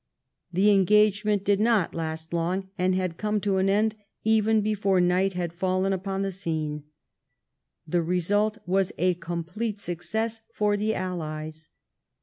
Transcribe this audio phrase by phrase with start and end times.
[0.51, 5.33] The engagement did not last long, and had come to an end even before night
[5.33, 6.85] had fallen upon the scene.
[7.87, 11.67] The result was a complete success for the AUies.